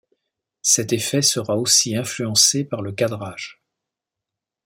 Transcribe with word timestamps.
Cet 0.63 0.93
effet 0.93 1.21
sera 1.21 1.57
aussi 1.57 1.95
influencé 1.95 2.63
par 2.65 2.81
le 2.81 2.91
cadrage. 2.91 3.61